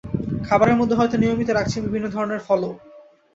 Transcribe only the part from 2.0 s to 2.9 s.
ধরনের ফলও।